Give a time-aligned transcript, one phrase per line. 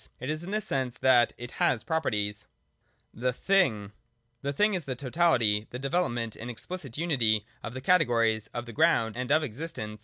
[0.19, 2.39] It is in this sense that it has properties.
[2.39, 2.45] {c)
[3.21, 3.91] The Thing.
[4.41, 8.47] 125.] (a) The Thing is the totality— the development in explicit unity— of the categories
[8.47, 9.99] of the ground and of existence.